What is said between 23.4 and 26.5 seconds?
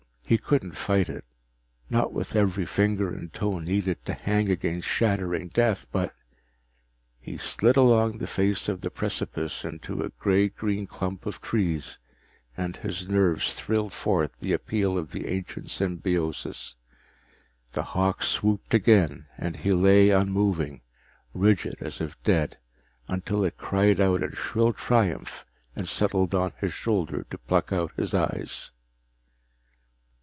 it cried in shrill triumph and settled